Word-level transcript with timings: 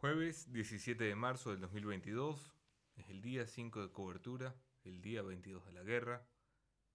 Jueves 0.00 0.52
17 0.52 1.02
de 1.02 1.16
marzo 1.16 1.50
del 1.50 1.60
2022, 1.60 2.54
es 2.98 3.08
el 3.08 3.20
día 3.20 3.48
5 3.48 3.82
de 3.82 3.90
cobertura, 3.90 4.54
el 4.84 5.02
día 5.02 5.22
22 5.22 5.66
de 5.66 5.72
la 5.72 5.82
guerra. 5.82 6.24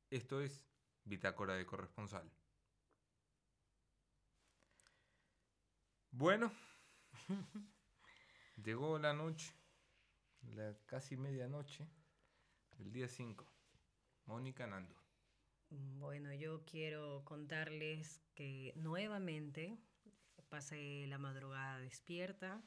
Esto 0.10 0.40
es 0.40 0.66
Bitácora 1.04 1.56
de 1.56 1.66
Corresponsal. 1.66 2.32
Bueno, 6.12 6.54
llegó 8.64 8.98
la 8.98 9.14
noche, 9.14 9.54
la 10.56 10.74
casi 10.86 11.18
medianoche 11.18 11.86
del 12.78 12.94
día 12.94 13.10
5. 13.10 13.46
Mónica 14.28 14.66
Nando. 14.66 14.96
Bueno, 15.70 16.34
yo 16.34 16.64
quiero 16.64 17.26
contarles 17.26 18.22
que 18.34 18.72
nuevamente 18.78 19.78
pasé 20.48 21.06
la 21.08 21.18
madrugada 21.18 21.80
despierta, 21.80 22.64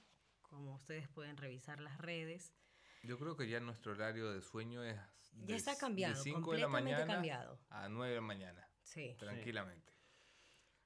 como 0.57 0.75
ustedes 0.75 1.07
pueden 1.09 1.37
revisar 1.37 1.81
las 1.81 1.99
redes. 1.99 2.55
Yo 3.03 3.19
creo 3.19 3.37
que 3.37 3.47
ya 3.47 3.61
nuestro 3.61 3.93
horario 3.93 4.33
de 4.33 4.41
sueño 4.41 4.83
es 4.83 4.99
ya 5.45 5.55
está 5.55 5.77
cambiado, 5.77 6.17
de 6.17 6.23
5 6.23 6.53
de 6.53 6.59
la 6.59 6.69
mañana 6.69 7.07
cambiado. 7.07 7.61
a 7.69 7.91
9 7.91 8.09
de 8.09 8.17
la 8.17 8.27
mañana. 8.27 8.71
Sí. 8.83 9.15
Tranquilamente. 9.19 9.93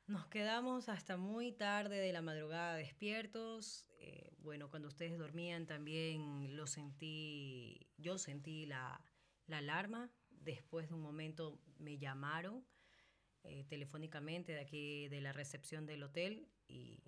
Nos 0.09 0.27
quedamos 0.27 0.89
hasta 0.89 1.17
muy 1.17 1.53
tarde 1.53 1.99
de 1.99 2.13
la 2.13 2.21
madrugada 2.21 2.75
despiertos. 2.75 3.87
Eh, 4.01 4.33
bueno, 4.39 4.69
cuando 4.71 4.89
ustedes 4.89 5.17
dormían 5.17 5.69
también 5.69 6.57
lo 6.57 6.67
sentí, 6.67 7.89
yo 7.97 8.19
sentí 8.19 8.67
la, 8.67 9.01
la 9.47 9.59
alarma. 9.59 10.11
Después 10.31 10.89
de 10.89 10.97
un 10.97 11.03
momento 11.03 11.61
me 11.79 11.97
llamaron 11.97 12.67
eh, 13.45 13.65
telefónicamente 13.69 14.53
de 14.53 14.61
aquí 14.61 15.09
de 15.09 15.21
la 15.21 15.33
recepción 15.33 15.87
del 15.87 16.03
hotel 16.03 16.49
y, 16.67 17.05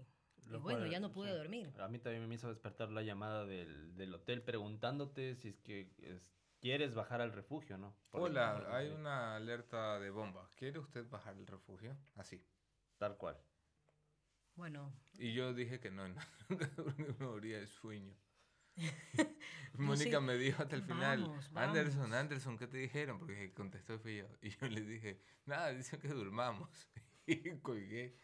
bueno, 0.61 0.87
ya 0.87 1.01
no 1.01 1.13
pude 1.13 1.37
dormir. 1.37 1.73
A 1.79 1.89
mí 1.89 1.99
también 1.99 2.29
me 2.29 2.35
hizo 2.35 2.49
despertar 2.49 2.91
la 2.91 3.03
llamada 3.03 3.45
del, 3.45 3.97
del 3.97 4.15
hotel 4.15 4.43
preguntándote 4.43 5.35
si 5.37 5.49
es 5.49 5.61
que 5.61 5.91
quieres 6.61 6.95
bajar 6.95 7.21
al 7.21 7.33
refugio, 7.33 7.77
¿no? 7.77 7.97
Hola, 8.13 8.65
hay 8.71 8.89
una 8.89 9.37
alerta 9.37 9.99
de 9.99 10.11
bomba. 10.11 10.49
¿Quiere 10.57 10.79
usted 10.79 11.09
bajar 11.09 11.35
al 11.35 11.47
refugio? 11.47 11.97
Así. 12.15 12.45
Tal 12.99 13.17
cual. 13.17 13.37
Bueno. 14.55 14.93
Y 15.19 15.35
yo 15.35 15.53
dije 15.55 15.81
que 15.81 15.91
no, 15.91 16.07
no, 16.09 16.17
no 17.19 17.31
moría 17.31 17.59
de 17.59 17.67
sueño. 17.67 18.15
Mónica 19.75 20.21
me 20.21 20.37
dijo 20.37 20.63
hasta 20.63 20.77
el 20.77 20.83
final, 20.83 21.31
Anderson, 21.55 22.15
Anderson, 22.15 22.57
¿qué 22.57 22.67
te 22.67 22.79
dijeron? 22.79 23.19
Porque 23.19 23.53
contestó 23.53 23.99
fui 23.99 24.19
yo. 24.19 24.27
Y 24.41 24.51
yo 24.51 24.69
le 24.69 24.83
dije, 24.83 25.21
nada, 25.47 25.73
dicen 25.73 26.01
que 26.01 26.09
durmamos. 26.09 26.69
y 27.27 27.59
colgué 27.59 28.17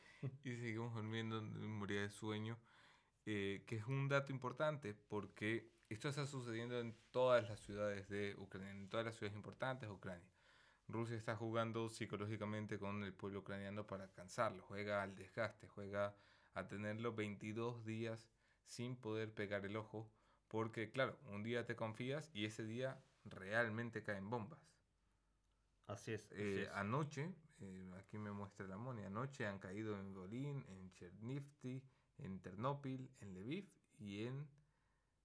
y 0.45 0.57
seguimos 0.57 0.95
durmiendo, 0.95 1.43
moría 1.43 2.03
de 2.03 2.11
sueño. 2.11 2.59
Eh, 3.31 3.63
que 3.67 3.77
es 3.77 3.87
un 3.87 4.09
dato 4.09 4.33
importante 4.33 4.95
porque 4.95 5.71
esto 5.91 6.09
está 6.09 6.27
sucediendo 6.27 6.81
en 6.81 6.97
todas 7.11 7.47
las 7.47 7.61
ciudades 7.61 8.09
de 8.09 8.35
Ucrania, 8.39 8.71
en 8.71 8.89
todas 8.89 9.05
las 9.05 9.17
ciudades 9.17 9.37
importantes 9.37 9.89
de 9.89 9.95
Ucrania. 9.95 10.31
Rusia 10.87 11.17
está 11.17 11.37
jugando 11.37 11.91
psicológicamente 11.91 12.79
con 12.79 13.05
el 13.05 13.13
pueblo 13.13 13.41
ucraniano 13.41 13.87
para 13.87 14.11
cansarlo, 14.13 14.63
juega 14.63 15.03
al 15.03 15.15
desgaste, 15.15 15.69
juega 15.69 16.17
a 16.55 16.67
tenerlo 16.69 17.15
22 17.15 17.85
días 17.85 18.31
sin 18.65 18.97
poder 18.97 19.35
pegar 19.35 19.67
el 19.67 19.77
ojo, 19.77 20.11
porque 20.49 20.91
claro, 20.91 21.19
un 21.27 21.43
día 21.43 21.67
te 21.67 21.77
confías 21.77 22.31
y 22.33 22.47
ese 22.47 22.65
día 22.65 23.03
realmente 23.25 24.03
caen 24.03 24.31
bombas. 24.31 24.61
Así 25.87 26.13
es. 26.13 26.29
Eh, 26.33 26.69
anoche, 26.73 27.35
eh, 27.61 27.91
aquí 27.99 28.19
me 28.19 28.33
muestra 28.33 28.67
la 28.67 28.77
Moni, 28.77 29.03
anoche 29.03 29.47
han 29.47 29.59
caído 29.59 29.99
en 29.99 30.13
Golín, 30.13 30.65
en 30.69 30.93
Chernivtsi, 30.93 31.83
en 32.19 32.41
Ternopil, 32.41 33.11
en 33.21 33.35
Lviv 33.35 33.69
y 33.99 34.25
en 34.25 34.49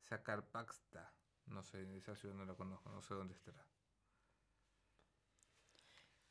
Zakarpaksta. 0.01 1.13
No 1.47 1.61
sé, 1.63 1.97
esa 1.97 2.15
ciudad 2.15 2.35
no 2.35 2.45
la 2.45 2.55
conozco, 2.55 2.89
no 2.89 3.01
sé 3.01 3.13
dónde 3.13 3.33
estará. 3.33 3.65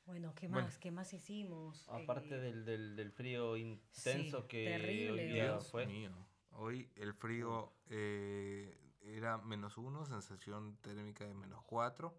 Bueno, 0.05 0.35
¿qué 0.35 0.49
más? 0.49 0.79
¿Qué 0.79 0.91
más 0.91 1.13
hicimos? 1.13 1.89
Aparte 1.89 2.35
eh, 2.35 2.53
del, 2.53 2.97
del, 2.97 3.13
frío 3.13 3.57
intenso 3.57 4.49
que 4.49 4.65
terrible, 4.65 5.23
hoy 5.23 5.33
día 5.33 5.61
fue. 5.61 6.11
Hoy 6.51 6.91
el 6.97 7.15
frío 7.15 7.73
eh, 7.87 8.77
era 9.03 9.39
menos 9.39 9.79
uno, 9.79 10.05
sensación 10.05 10.77
térmica 10.79 11.25
de 11.25 11.35
menos 11.35 11.63
cuatro. 11.65 12.19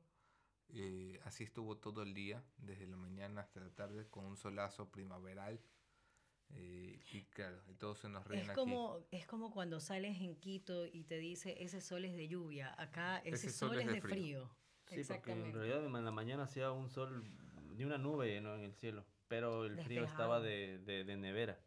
Eh, 0.76 1.20
así 1.24 1.44
estuvo 1.44 1.78
todo 1.78 2.02
el 2.02 2.16
día, 2.16 2.44
desde 2.58 2.88
la 2.88 2.98
mañana 2.98 3.42
hasta 3.42 3.60
la 3.60 3.70
tarde, 3.70 4.08
con 4.10 4.26
un 4.26 4.38
solazo 4.38 4.90
primaveral. 4.90 5.60
y 6.50 7.24
claro, 7.26 7.62
y 7.68 7.76
todo 7.76 7.96
se 7.96 8.10
nos 8.10 8.26
ríen 8.26 8.50
es 8.50 8.52
como, 8.52 9.00
Es 9.12 9.28
como 9.28 9.52
cuando 9.52 9.80
sales 9.80 10.20
en 10.20 10.36
Quito 10.36 10.86
y 10.86 11.04
te 11.04 11.18
dice, 11.18 11.64
ese 11.64 11.80
sol 11.80 12.06
es 12.06 12.16
de 12.16 12.28
lluvia, 12.28 12.74
acá 12.82 13.20
ese, 13.20 13.52
sol, 13.52 13.80
es 13.80 13.88
de 13.88 14.02
frío. 14.02 14.50
Sí, 14.88 15.04
porque 15.08 15.32
en 15.32 15.54
realidad 15.54 15.86
en 15.86 16.06
la 16.06 16.12
mañana 16.12 16.44
hacía 16.44 16.72
un 16.72 16.90
sol, 16.90 17.24
ni 17.76 17.84
una 17.84 17.98
nube 17.98 18.38
en 18.38 18.46
el 18.46 18.74
cielo, 18.74 19.06
pero 19.28 19.66
el 19.66 19.78
frío 19.80 20.04
estaba 20.04 20.40
de, 20.40 20.80
de, 20.80 21.18
nevera, 21.18 21.60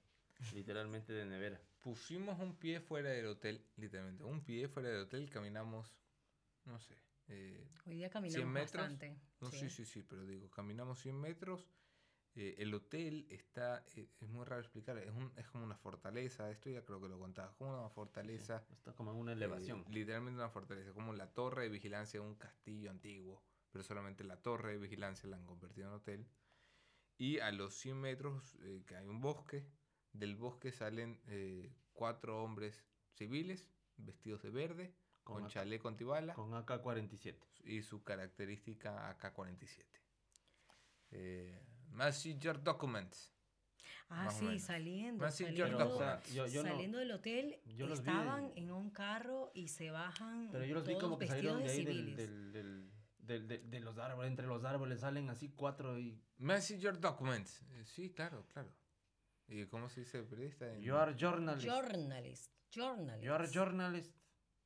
literalmente 0.52 1.12
de 1.12 1.26
nevera. 1.26 1.60
Pusimos 1.80 2.40
un 2.40 2.56
pie 2.56 2.80
fuera 2.80 3.10
del 3.10 3.26
hotel, 3.26 3.64
literalmente, 3.76 4.24
un 4.24 4.42
pie 4.42 4.68
fuera 4.68 4.88
del 4.88 5.02
hotel, 5.02 5.30
caminamos, 5.30 5.96
no 6.64 6.78
sé. 6.80 6.96
Eh, 7.28 7.68
Hoy 7.86 7.96
día 7.96 8.10
caminamos 8.10 8.54
bastante. 8.54 9.18
No, 9.40 9.50
sí. 9.50 9.68
sí, 9.70 9.84
sí, 9.84 10.02
pero 10.02 10.24
digo, 10.24 10.50
caminamos 10.50 11.00
100 11.00 11.20
metros 11.20 11.68
eh, 12.38 12.54
el 12.58 12.74
hotel 12.74 13.26
está, 13.30 13.82
eh, 13.96 14.10
es 14.20 14.28
muy 14.28 14.44
raro 14.44 14.60
explicar, 14.60 14.98
es, 14.98 15.10
un, 15.10 15.32
es 15.36 15.48
como 15.48 15.64
una 15.64 15.78
fortaleza, 15.78 16.50
esto 16.50 16.68
ya 16.68 16.84
creo 16.84 17.00
que 17.00 17.08
lo 17.08 17.18
contaba, 17.18 17.56
como 17.56 17.80
una 17.80 17.88
fortaleza. 17.88 18.62
está 18.70 18.92
como 18.92 19.12
en 19.12 19.16
una 19.16 19.32
elevación. 19.32 19.80
Eh, 19.80 19.92
literalmente 19.92 20.38
una 20.38 20.50
fortaleza, 20.50 20.92
como 20.92 21.14
la 21.14 21.32
torre 21.32 21.62
de 21.62 21.70
vigilancia 21.70 22.20
de 22.20 22.26
un 22.26 22.34
castillo 22.34 22.90
antiguo, 22.90 23.42
pero 23.70 23.82
solamente 23.82 24.22
la 24.22 24.36
torre 24.36 24.72
de 24.72 24.78
vigilancia 24.78 25.30
la 25.30 25.36
han 25.36 25.46
convertido 25.46 25.88
en 25.88 25.94
hotel. 25.94 26.28
Y 27.16 27.38
a 27.38 27.50
los 27.52 27.74
100 27.78 27.98
metros 27.98 28.58
que 28.84 28.96
hay 28.96 29.06
un 29.06 29.22
bosque, 29.22 29.66
del 30.12 30.36
bosque 30.36 30.72
salen 30.72 31.18
cuatro 31.94 32.42
hombres 32.42 32.84
civiles 33.14 33.66
vestidos 33.96 34.42
de 34.42 34.50
verde, 34.50 34.94
con, 35.26 35.48
chaleco 35.48 35.88
antibala. 35.88 36.34
Con 36.34 36.54
AK-47. 36.54 37.34
Y 37.64 37.82
su 37.82 38.04
característica 38.04 39.10
AK-47 39.10 39.84
eh, 41.10 41.60
Messenger 41.90 42.62
Documents. 42.62 43.32
Ah, 44.08 44.30
sí, 44.30 44.60
saliendo. 44.60 45.28
Saliendo, 45.28 45.98
saliendo 46.48 46.98
del 46.98 47.10
hotel, 47.10 47.60
estaban 47.66 48.52
en 48.54 48.70
un 48.70 48.90
carro 48.90 49.50
y 49.52 49.66
se 49.66 49.90
bajan. 49.90 50.48
Pero 50.52 50.64
yo 50.64 50.74
los 50.74 50.86
vi 50.86 50.96
como 50.96 51.18
que 51.18 51.26
salieron 51.26 51.64
de 51.64 51.70
ahí 51.70 51.84
del, 51.84 52.88
de 53.18 53.80
los 53.80 53.98
árboles, 53.98 54.30
entre 54.30 54.46
los 54.46 54.64
árboles 54.64 55.00
salen 55.00 55.28
así 55.28 55.50
cuatro 55.56 55.98
y. 55.98 56.22
Messenger 56.38 57.00
Documents. 57.00 57.62
Eh, 57.72 57.84
sí, 57.84 58.12
claro, 58.12 58.46
claro. 58.52 58.72
¿Y 59.48 59.66
cómo 59.66 59.88
se 59.88 60.00
dice 60.00 60.22
periodista? 60.22 60.72
You 60.78 60.94
are 60.94 61.16
journalist. 61.18 61.66
Journalist. 61.66 62.52
Journalist. 62.70 63.24
You 63.24 63.32
are 63.32 63.48
journalist. 63.52 64.14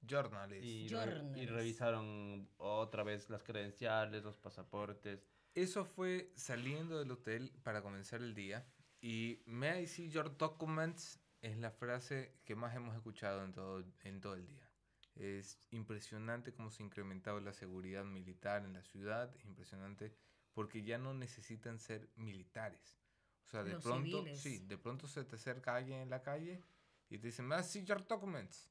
Journalist. 0.07 0.65
y 0.65 1.47
revisaron 1.47 2.49
otra 2.57 3.03
vez 3.03 3.29
las 3.31 3.43
credenciales, 3.43 4.23
los 4.23 4.37
pasaportes. 4.37 5.27
Eso 5.55 5.85
fue 5.85 6.33
saliendo 6.37 6.99
del 6.99 7.11
hotel 7.11 7.53
para 7.63 7.83
comenzar 7.83 8.21
el 8.21 8.35
día. 8.35 8.67
Y 9.01 9.43
May 9.47 9.85
I 9.85 9.87
see 9.87 10.11
your 10.11 10.37
documents 10.37 11.19
es 11.41 11.57
la 11.57 11.71
frase 11.71 12.39
que 12.45 12.55
más 12.55 12.75
hemos 12.77 12.95
escuchado 12.95 13.45
en 13.45 13.53
todo, 13.53 13.85
en 14.03 14.21
todo 14.21 14.35
el 14.35 14.47
día. 14.47 14.71
Es 15.17 15.59
impresionante 15.71 16.53
cómo 16.53 16.71
se 16.71 16.83
ha 16.83 16.87
incrementado 16.87 17.41
la 17.41 17.53
seguridad 17.53 18.05
militar 18.05 18.65
en 18.65 18.75
la 18.75 18.83
ciudad. 18.83 19.35
Es 19.35 19.45
impresionante 19.45 20.15
porque 20.53 20.83
ya 20.83 20.99
no 20.99 21.15
necesitan 21.15 21.79
ser 21.79 22.09
militares. 22.17 23.01
O 23.47 23.51
sea, 23.51 23.65
de 23.65 23.77
pronto, 23.81 24.25
sí, 24.35 24.59
de 24.61 24.79
pronto 24.79 25.09
se 25.09 25.25
te 25.25 25.37
acerca 25.37 25.75
alguien 25.75 26.01
en 26.01 26.11
la 26.11 26.23
calle 26.23 26.63
y 27.09 27.19
te 27.19 27.29
dice, 27.29 27.43
May 27.43 27.61
I 27.61 27.65
see 27.65 27.85
your 27.85 28.07
documents 28.07 28.71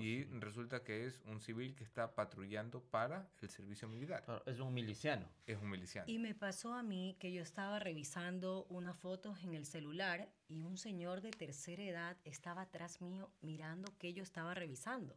y 0.00 0.24
resulta 0.24 0.82
que 0.82 1.06
es 1.06 1.20
un 1.26 1.40
civil 1.40 1.74
que 1.74 1.84
está 1.84 2.14
patrullando 2.14 2.82
para 2.82 3.30
el 3.40 3.48
servicio 3.48 3.88
militar. 3.88 4.24
es 4.46 4.60
un 4.60 4.72
miliciano. 4.72 5.28
Es 5.46 5.58
un 5.58 5.70
miliciano. 5.70 6.08
Y 6.08 6.18
me 6.18 6.34
pasó 6.34 6.74
a 6.74 6.82
mí 6.82 7.16
que 7.18 7.32
yo 7.32 7.42
estaba 7.42 7.78
revisando 7.78 8.64
unas 8.68 8.96
fotos 8.96 9.42
en 9.42 9.54
el 9.54 9.66
celular 9.66 10.32
y 10.48 10.62
un 10.62 10.76
señor 10.76 11.20
de 11.20 11.30
tercera 11.30 11.82
edad 11.82 12.16
estaba 12.24 12.62
atrás 12.62 13.00
mío 13.00 13.30
mirando 13.40 13.96
que 13.98 14.12
yo 14.12 14.22
estaba 14.22 14.54
revisando. 14.54 15.16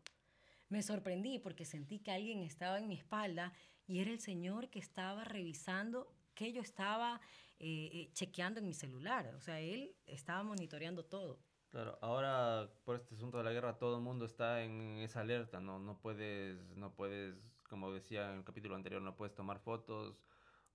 Me 0.70 0.82
sorprendí 0.82 1.40
porque 1.40 1.66
sentí 1.66 2.00
que 2.00 2.12
alguien 2.12 2.42
estaba 2.42 2.80
en 2.80 2.88
mi 2.88 2.96
espalda 2.96 3.54
y 3.88 4.00
era 4.00 4.12
el 4.12 4.20
señor 4.20 4.70
que 4.70 4.80
estaba 4.80 5.24
revisando 5.24 6.12
que 6.34 6.52
yo 6.52 6.62
estaba 6.62 7.22
eh, 7.60 7.90
eh, 7.94 8.10
chequeando 8.14 8.60
en 8.60 8.66
mi 8.66 8.74
celular. 8.74 9.34
O 9.36 9.42
sea, 9.42 9.60
él 9.60 9.96
estaba 10.06 10.44
monitoreando 10.44 11.06
todo. 11.06 11.40
Claro, 11.76 12.00
ahora 12.00 12.70
por 12.86 12.96
este 12.96 13.16
asunto 13.16 13.38
de 13.38 13.44
la 13.44 13.52
guerra 13.52 13.78
todo 13.78 13.98
el 13.98 14.02
mundo 14.02 14.24
está 14.24 14.64
en 14.64 15.00
esa 15.00 15.20
alerta, 15.20 15.60
¿no? 15.60 15.78
No 15.78 16.00
puedes, 16.00 16.58
no 16.78 16.94
puedes, 16.94 17.36
como 17.68 17.92
decía 17.92 18.32
en 18.32 18.38
el 18.38 18.44
capítulo 18.46 18.78
anterior, 18.78 19.02
no 19.02 19.18
puedes 19.18 19.36
tomar 19.36 19.60
fotos 19.60 20.18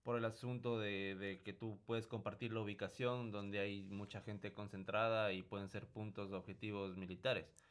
por 0.02 0.18
el 0.18 0.26
asunto 0.26 0.78
de, 0.78 1.14
de 1.14 1.40
que 1.40 1.54
tú 1.54 1.80
puedes 1.86 2.06
compartir 2.06 2.52
la 2.52 2.60
ubicación 2.60 3.32
donde 3.32 3.60
hay 3.60 3.84
mucha 3.84 4.20
gente 4.20 4.52
concentrada 4.52 5.32
y 5.32 5.40
pueden 5.42 5.70
ser 5.70 5.86
puntos 5.86 6.28
de 6.28 6.36
objetivos 6.36 6.98
militares. 6.98 7.66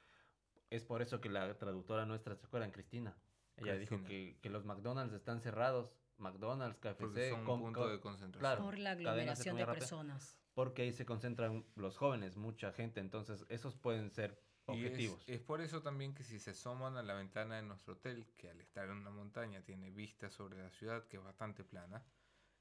es 0.72 0.84
por 0.84 1.04
eso 1.04 1.22
que 1.22 1.30
la 1.30 1.56
traductora 1.56 2.08
nuestra, 2.08 2.36
¿se 2.36 2.48
acuerdan? 2.48 2.72
Cristina. 2.72 3.16
Ella 3.58 3.76
dijo 3.76 4.04
que, 4.06 4.40
que, 4.42 4.50
los 4.50 4.66
McDonald's 4.66 5.14
están 5.14 5.40
cerrados. 5.40 5.94
McDonald's, 6.18 6.80
KFC, 6.80 7.30
son 7.30 7.42
un 7.42 7.46
punto 7.46 7.90
de 7.90 8.00
concentración. 8.00 8.66
por 8.66 8.80
la 8.80 8.92
aglomeración 8.94 9.56
de, 9.56 9.68
personas. 9.68 10.39
Porque 10.60 10.82
ahí 10.82 10.92
se 10.92 11.06
concentran 11.06 11.66
los 11.78 11.96
jóvenes, 11.96 12.36
mucha 12.36 12.74
gente. 12.74 13.00
Entonces, 13.00 13.46
esos 13.48 13.78
pueden 13.78 14.12
ser 14.12 14.44
objetivos. 14.66 15.24
es, 15.26 15.40
por 15.40 15.62
eso 15.62 15.82
también 15.82 16.14
que 16.14 16.26
si 16.26 16.38
se 16.38 16.52
asoman 16.52 16.98
a 16.98 17.02
la 17.02 17.14
ventana 17.14 17.56
de 17.56 17.62
nuestro 17.62 17.94
hotel, 17.94 18.28
que 18.36 18.50
al 18.50 18.60
estar 18.60 18.90
en 18.90 18.98
una 18.98 19.10
montaña 19.10 19.64
tiene 19.64 19.90
vista 19.90 20.30
sobre 20.30 20.62
la 20.62 20.70
ciudad, 20.72 21.08
que 21.08 21.16
es 21.16 21.24
bastante 21.24 21.64
plana, 21.64 22.06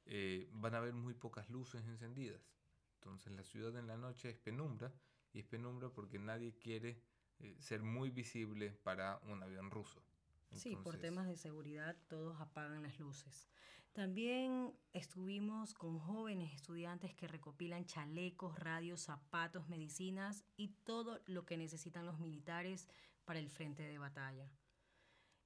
eh, 0.05 0.49
van 0.53 0.77
a 0.77 0.81
ver 0.81 0.95
muy 0.95 1.13
pocas 1.15 1.51
luces 1.51 1.85
encendidas. 1.89 2.41
Entonces 3.01 3.33
la 3.33 3.43
ciudad 3.43 3.77
en 3.77 3.89
la 3.89 3.97
noche 3.97 4.31
es 4.31 4.39
penumbra, 4.39 4.95
y 5.33 5.41
es 5.41 5.47
penumbra 5.47 5.89
porque 5.89 6.21
nadie 6.21 6.57
quiere 6.57 7.03
eh, 7.41 7.57
ser 7.59 7.83
muy 7.83 8.11
visible 8.11 8.71
para 8.85 9.19
un 9.25 9.43
avión 9.43 9.73
ruso. 9.73 10.05
Sí, 10.53 10.77
por 10.77 10.99
temas 10.99 11.27
de 11.27 11.37
seguridad 11.37 11.97
todos 12.09 12.41
apagan 12.41 12.83
las 12.83 12.99
luces. 12.99 13.49
También 13.93 14.73
estuvimos 14.93 15.75
con 15.75 15.99
jóvenes 15.99 16.53
estudiantes 16.55 17.15
que 17.15 17.27
recopilan 17.27 17.85
chalecos, 17.85 18.57
radios, 18.59 19.01
zapatos, 19.01 19.69
medicinas 19.69 20.45
y 20.57 20.69
todo 20.85 21.21
lo 21.27 21.45
que 21.45 21.57
necesitan 21.57 22.07
los 22.07 22.21
militares 22.21 22.89
para 23.25 23.41
el 23.41 23.51
frente 23.51 23.83
de 23.83 23.99
batalla. 23.99 24.49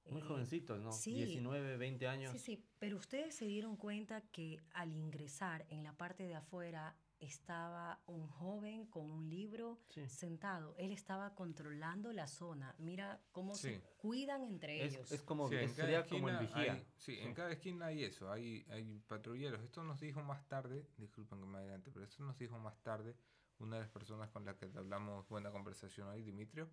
Muy 0.09 0.21
eh, 0.21 0.25
jovencitos, 0.25 0.79
¿no? 0.81 0.91
19, 0.91 1.77
20 1.77 2.07
años. 2.07 2.31
Sí, 2.33 2.39
sí, 2.39 2.65
pero 2.77 2.97
ustedes 2.97 3.33
se 3.33 3.45
dieron 3.45 3.75
cuenta 3.75 4.21
que 4.21 4.59
al 4.71 4.93
ingresar 4.93 5.65
en 5.69 5.83
la 5.83 5.93
parte 5.93 6.23
de 6.23 6.35
afuera 6.35 6.95
estaba 7.23 8.01
un 8.07 8.27
joven 8.27 8.85
con 8.87 9.09
un 9.09 9.29
libro 9.29 9.79
sentado. 10.07 10.75
Él 10.77 10.91
estaba 10.91 11.33
controlando 11.35 12.11
la 12.11 12.27
zona. 12.27 12.75
Mira 12.79 13.21
cómo 13.31 13.55
se 13.55 13.81
cuidan 13.97 14.43
entre 14.43 14.83
ellos. 14.83 15.11
Es 15.11 15.21
como, 15.21 15.47
sería 15.47 16.05
como 16.05 16.29
el 16.29 16.37
vigía. 16.39 16.83
sí, 16.97 17.17
en 17.19 17.33
cada 17.33 17.51
esquina 17.51 17.87
hay 17.87 18.03
eso, 18.03 18.31
hay, 18.31 18.65
hay 18.69 18.99
patrulleros. 19.07 19.61
Esto 19.61 19.83
nos 19.83 19.99
dijo 19.99 20.21
más 20.21 20.47
tarde, 20.47 20.87
disculpen 20.97 21.39
que 21.39 21.45
me 21.45 21.57
adelante, 21.59 21.91
pero 21.91 22.05
esto 22.05 22.23
nos 22.23 22.37
dijo 22.37 22.59
más 22.59 22.81
tarde 22.81 23.15
una 23.59 23.77
de 23.77 23.83
las 23.83 23.91
personas 23.91 24.29
con 24.29 24.45
la 24.45 24.57
que 24.57 24.65
hablamos 24.75 25.27
buena 25.29 25.51
conversación 25.51 26.07
hoy, 26.09 26.23
Dimitrio, 26.23 26.69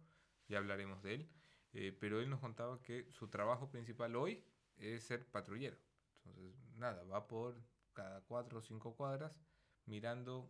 ya 0.49 0.59
hablaremos 0.59 1.03
de 1.03 1.15
él, 1.15 1.31
eh, 1.73 1.97
pero 1.99 2.21
él 2.21 2.29
nos 2.29 2.41
contaba 2.41 2.83
que 2.83 3.11
su 3.13 3.29
trabajo 3.29 3.71
principal 3.71 4.17
hoy 4.17 4.45
es 4.77 5.05
ser 5.05 5.27
patrullero. 5.27 5.77
Entonces, 6.25 6.55
nada, 6.75 7.05
va 7.05 7.29
por 7.29 7.63
cada 7.93 8.23
cuatro 8.23 8.59
o 8.59 8.63
cinco 8.63 8.97
cuadras 8.97 9.33
mirando 9.91 10.49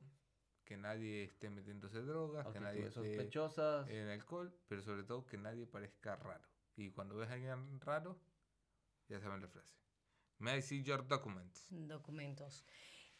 que 0.64 0.76
nadie 0.76 1.25
esté 1.25 1.50
metiéndose 1.50 2.02
drogas, 2.02 2.46
que 2.52 2.60
nadie 2.60 2.87
esté 2.87 2.92
sospechosas. 2.92 3.88
en 3.88 4.08
alcohol, 4.08 4.54
pero 4.69 4.82
sobre 4.82 5.02
todo 5.02 5.26
que 5.26 5.37
nadie 5.37 5.66
parezca 5.66 6.14
raro. 6.14 6.46
Y 6.76 6.90
cuando 6.90 7.16
ves 7.16 7.31
a 7.31 7.32
alguien 7.32 7.81
raro, 7.81 8.20
ya 9.08 9.19
saben 9.19 9.40
la 9.40 9.48
frase. 9.48 9.75
May 10.38 10.58
I 10.58 10.62
see 10.62 10.82
your 10.82 11.06
documents? 11.06 11.66
Documentos. 11.70 12.64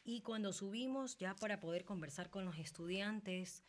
Y 0.05 0.23
cuando 0.23 0.53
subimos 0.53 1.19
ya 1.19 1.35
para 1.35 1.59
poder 1.59 1.85
conversar 1.85 2.31
con 2.31 2.45
los 2.45 2.59
estudiantes, 2.59 3.65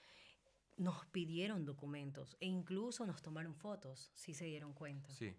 nos 0.78 1.06
pidieron 1.08 1.66
documentos 1.66 2.38
e 2.40 2.46
incluso 2.46 3.06
nos 3.06 3.22
tomaron 3.22 3.56
fotos, 3.56 4.12
si 4.14 4.34
se 4.34 4.46
dieron 4.46 4.74
cuenta. 4.74 5.10
Sí. 5.10 5.36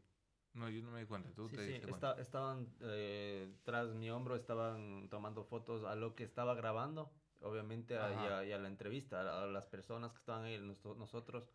No, 0.55 0.69
yo 0.69 0.83
no 0.83 0.91
me 0.91 1.01
di 1.01 1.07
cuenta, 1.07 1.33
tú 1.33 1.49
te 1.49 1.67
sí. 1.67 1.72
Estaban 2.19 2.69
eh, 2.81 3.53
tras 3.65 3.95
mi 3.95 4.11
hombro, 4.11 4.37
estaban 4.37 5.09
tomando 5.09 5.45
fotos 5.45 5.85
a 5.85 5.95
lo 5.95 6.15
que 6.15 6.25
estaba 6.25 6.55
grabando, 6.55 7.13
obviamente, 7.41 7.99
a, 7.99 8.45
y, 8.45 8.53
a, 8.53 8.59
la 8.59 8.69
entrevista, 8.69 9.43
a, 9.43 9.47
las 9.47 9.67
personas 9.67 10.13
que 10.13 10.19
estaban 10.19 10.45
ahí, 10.45 10.59
nosotros. 10.59 11.49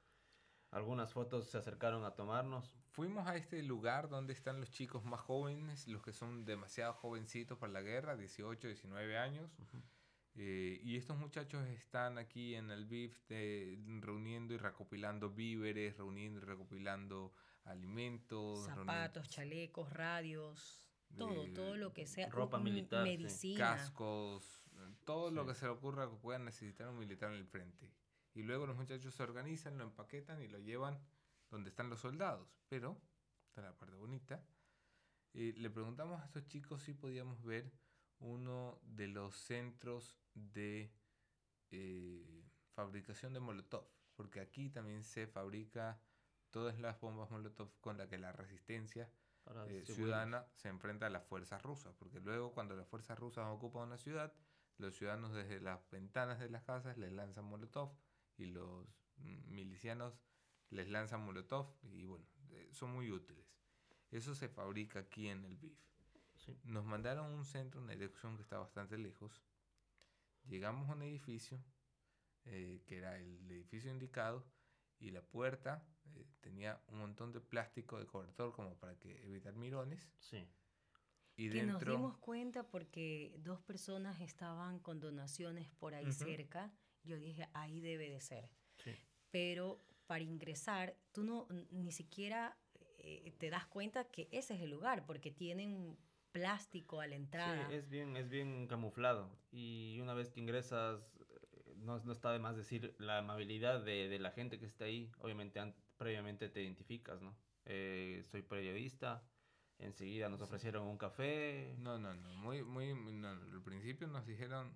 Algunas 0.72 1.14
fotos 1.14 1.48
se 1.50 1.58
acercaron 1.58 2.04
a 2.04 2.16
tomarnos. 2.16 2.74
Fuimos 2.92 3.26
a 3.28 3.38
este 3.38 3.64
lugar 3.64 4.10
donde 4.10 4.34
están 4.34 4.60
los 4.60 4.70
chicos 4.70 5.06
más 5.06 5.22
jóvenes, 5.22 5.88
los 5.88 6.02
que 6.04 6.12
son 6.12 6.44
demasiado 6.44 6.94
jovencitos 6.94 7.58
para 7.58 7.72
la 7.72 7.82
guerra, 7.82 8.18
18, 8.18 8.68
19 8.68 9.18
años. 9.18 9.50
Eh, 10.40 10.80
y 10.84 10.98
estos 10.98 11.18
muchachos 11.18 11.66
están 11.70 12.20
aquí 12.20 12.54
en 12.54 12.70
el 12.70 12.86
BIF 12.86 13.18
reuniendo 14.02 14.54
y 14.54 14.58
recopilando 14.58 15.32
víveres, 15.32 15.98
reuniendo 15.98 16.40
y 16.40 16.44
recopilando 16.44 17.34
alimentos, 17.68 18.66
zapatos, 18.66 19.30
chalecos, 19.30 19.92
radios, 19.92 20.88
todo, 21.18 21.46
todo 21.54 21.78
lo 21.78 21.94
que 21.94 22.06
sea, 22.06 22.30
ropa 22.30 22.60
militar, 22.60 23.04
medicina, 23.04 23.75
cascos, 23.75 24.64
todo 25.06 25.31
lo 25.31 25.46
que 25.46 25.54
se 25.54 25.66
le 25.66 25.72
ocurra 25.72 26.10
que 26.10 26.16
puedan 26.18 26.46
necesitar 26.46 26.88
un 26.90 27.00
militar 27.00 27.31
en 27.31 27.38
el 27.38 27.46
frente. 27.46 27.92
Y 28.34 28.44
luego 28.44 28.68
los 28.68 28.75
muchachos 28.75 29.16
se 29.16 29.24
organizan, 29.24 29.78
lo 29.78 29.84
empaquetan 29.84 30.42
y 30.42 30.48
lo 30.48 30.60
llevan 30.60 31.00
donde 31.50 31.69
están 31.69 31.90
los 31.90 32.00
soldados. 32.00 32.48
Pero, 32.69 33.02
esta 33.48 33.62
es 33.62 33.68
la 33.68 33.78
parte 33.78 33.96
bonita, 33.96 34.46
eh, 35.34 35.54
le 35.58 35.69
preguntamos 35.69 36.22
a 36.22 36.25
estos 36.25 36.48
chicos 36.48 36.84
si 36.84 36.94
podíamos 36.94 37.44
ver 37.44 37.72
uno 38.19 38.80
de 38.84 39.08
los 39.08 39.36
centros 39.36 40.19
de 40.34 40.92
eh, 41.72 42.44
fabricación 42.74 43.34
de 43.34 43.40
Molotov, 43.40 43.88
porque 44.16 44.40
aquí 44.40 44.69
también 44.69 45.04
se 45.04 45.28
fabrica 45.28 46.00
todas 46.52 46.80
las 46.80 47.00
bombas 47.00 47.30
Molotov 47.32 47.70
con 47.80 47.98
las 47.98 48.08
que 48.08 48.18
la 48.18 48.32
resistencia 48.32 49.10
eh, 49.70 49.84
ciudadana 49.86 50.46
se 50.56 50.70
enfrenta 50.70 51.08
a 51.08 51.10
las 51.10 51.24
fuerzas 51.24 51.62
rusas, 51.62 51.94
porque 51.98 52.20
luego 52.20 52.54
cuando 52.54 52.76
las 52.76 52.88
fuerzas 52.88 53.18
rusas 53.18 53.46
ocupan 53.48 53.84
una 53.84 53.98
ciudad, 53.98 54.34
los 54.78 54.96
ciudadanos 54.96 55.34
desde 55.34 55.60
las 55.62 55.80
ventanas 55.90 56.40
de 56.40 56.50
las 56.50 56.64
casas 56.64 56.98
les 56.98 57.12
lanzan 57.12 57.46
Molotov 57.46 57.96
y 58.38 58.46
los 58.46 58.86
milicianos 59.18 60.20
les 60.70 60.90
lanzan 60.90 61.22
Molotov 61.22 61.74
y 61.84 62.06
bueno, 62.06 62.26
eh, 62.50 62.70
son 62.72 62.92
muy 62.92 63.12
útiles. 63.12 63.46
Eso 64.12 64.36
se 64.36 64.50
fabrica 64.50 65.00
aquí 65.00 65.28
en 65.28 65.44
el 65.46 65.58
BIF. 65.58 65.78
Nos 66.64 66.86
mandaron 66.86 67.32
un 67.32 67.46
centro, 67.46 67.82
una 67.82 67.94
dirección 67.94 68.36
que 68.36 68.44
está 68.44 68.58
bastante 68.58 68.98
lejos. 68.98 69.42
Llegamos 70.46 70.90
a 70.90 70.94
un 70.94 71.02
edificio, 71.02 71.62
eh, 72.46 72.84
que 72.86 72.98
era 72.98 73.18
el 73.18 73.52
edificio 73.52 73.92
indicado, 73.92 74.46
y 75.00 75.12
la 75.12 75.22
puerta 75.22 75.86
eh, 76.15 76.25
tenía 76.42 76.81
un 76.88 77.00
montón 77.00 77.31
de 77.31 77.39
plástico 77.39 78.00
de 78.00 78.06
cobertor 78.06 78.54
como 78.54 78.75
para 78.75 78.95
que 79.00 79.24
evitar 79.25 79.56
mirones. 79.56 80.09
Sí. 80.19 80.48
Y 81.36 81.50
que 81.51 81.63
nos 81.63 81.83
dimos 81.86 82.18
cuenta 82.18 82.68
porque 82.68 83.36
dos 83.39 83.62
personas 83.62 84.19
estaban 84.21 84.80
con 84.80 85.00
donaciones 85.00 85.69
por 85.69 85.94
ahí 85.94 86.12
cerca. 86.12 86.74
Yo 87.04 87.19
dije, 87.19 87.48
ahí 87.54 87.80
debe 87.80 88.09
de 88.09 88.19
ser. 88.19 88.50
Sí. 88.77 88.92
Pero 89.30 89.83
para 90.07 90.24
ingresar, 90.24 90.98
tú 91.12 91.24
no 91.24 91.48
ni 91.69 91.92
siquiera 91.92 92.57
eh, 92.98 93.35
te 93.37 93.49
das 93.49 93.68
cuenta 93.68 94.06
que 94.06 94.28
ese 94.31 94.56
es 94.56 94.61
el 94.61 94.71
lugar 94.71 95.06
porque 95.06 95.30
tienen 95.31 95.97
plástico 96.31 97.02
a 97.02 97.07
la 97.07 97.16
entrada. 97.16 97.68
Sí, 97.69 97.76
es 97.76 97.90
bien, 97.90 98.18
es 98.18 98.30
bien 98.30 98.68
camuflado. 98.68 99.30
Y 99.52 99.99
una 100.02 100.14
vez 100.14 100.30
que 100.30 100.40
ingresas, 100.40 101.02
no, 101.78 101.99
no 101.99 102.11
está 102.11 102.31
de 102.31 102.40
más 102.40 102.56
decir 102.57 102.95
la 102.97 103.19
amabilidad 103.19 103.83
de, 103.83 104.07
de 104.09 104.19
la 104.19 104.31
gente 104.31 104.59
que 104.59 104.66
está 104.66 104.85
ahí. 104.85 105.11
Obviamente, 105.19 105.59
previamente 105.97 106.49
te 106.49 106.61
identificas, 106.61 107.21
¿no? 107.21 107.35
Eh, 107.66 108.23
soy 108.30 108.42
periodista. 108.42 109.23
Enseguida 109.80 110.30
nos 110.30 110.42
ofrecieron 110.42 110.87
un 110.87 110.97
café. 110.97 111.75
No, 111.80 111.99
no, 111.99 112.13
no. 112.13 112.30
Muy, 112.35 112.63
muy, 112.63 112.94
no, 112.94 113.30
Al 113.30 113.61
principio 113.63 114.07
nos 114.07 114.25
dijeron, 114.25 114.73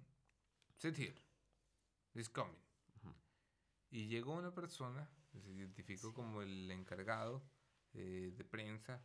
sit 0.77 0.97
here. 0.97 1.15
It's 2.13 2.29
coming. 2.29 2.57
Y 3.89 4.07
llegó 4.07 4.33
una 4.33 4.53
persona, 4.53 5.09
se 5.31 5.51
identificó 5.51 6.13
como 6.13 6.41
el 6.41 6.71
encargado 6.71 7.43
eh, 7.93 8.33
de 8.37 8.43
prensa. 8.45 9.01